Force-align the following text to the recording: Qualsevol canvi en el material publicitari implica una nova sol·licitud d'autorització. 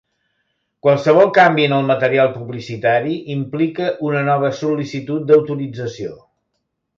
Qualsevol 0.85 1.27
canvi 1.37 1.67
en 1.69 1.75
el 1.79 1.85
material 1.91 2.31
publicitari 2.37 3.13
implica 3.35 3.91
una 4.09 4.25
nova 4.31 4.51
sol·licitud 4.63 5.29
d'autorització. 5.33 6.19